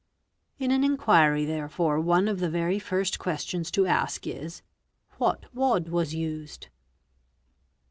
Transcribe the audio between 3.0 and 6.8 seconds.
questions: to ask is—'' What wad was used